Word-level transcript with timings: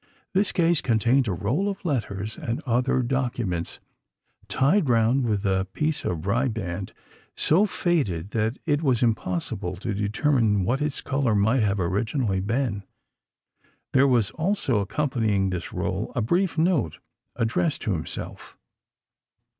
This 0.33 0.51
case 0.51 0.81
contained 0.81 1.27
a 1.27 1.31
roll 1.31 1.69
of 1.69 1.85
letters 1.85 2.35
and 2.35 2.59
other 2.65 3.03
documents, 3.03 3.79
_tied 4.49 4.89
round 4.89 5.25
with 5.27 5.45
a 5.45 5.67
piece 5.73 6.05
of 6.05 6.25
riband 6.25 6.91
so 7.35 7.67
faded 7.67 8.31
that 8.31 8.57
it 8.65 8.81
was 8.81 9.03
impossible 9.03 9.75
to 9.75 9.93
determine 9.93 10.63
what 10.63 10.81
its 10.81 11.01
colour 11.01 11.35
might 11.35 11.61
have 11.61 11.79
originally 11.79 12.41
been_. 12.41 12.81
There 13.93 14.07
was 14.07 14.31
also, 14.31 14.79
accompanying 14.79 15.51
this 15.51 15.71
roll, 15.71 16.11
a 16.15 16.21
brief 16.23 16.57
note 16.57 16.97
addressed 17.35 17.83
to 17.83 17.91
himself. 17.93 18.57